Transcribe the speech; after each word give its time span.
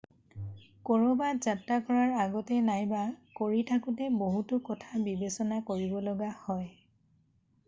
কৰবাত 0.89 1.43
যাত্ৰা 1.47 1.77
কৰাৰ 1.89 2.13
আগতে 2.23 2.57
নাইবা 2.69 3.03
কৰি 3.41 3.61
থাকোতে 3.73 4.09
বহুতো 4.23 4.61
কথা 4.71 5.03
বিবেচনা 5.11 5.61
কৰিব 5.71 5.97
লগা 6.11 6.33
হয় 6.41 6.69